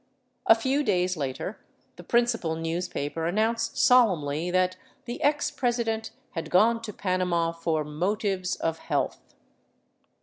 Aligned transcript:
A 0.47 0.55
few 0.55 0.81
days 0.81 1.15
later 1.15 1.59
the 1.95 2.01
principal 2.03 2.55
newspaper 2.55 3.27
announced 3.27 3.77
solemnly 3.77 4.49
that 4.49 4.75
the 5.05 5.21
ex 5.21 5.51
president 5.51 6.09
had 6.31 6.49
gone 6.49 6.81
to 6.81 6.91
Panama" 6.91 7.51
for 7.51 7.83
motives 7.83 8.55
of 8.55 8.79
health." 8.79 9.35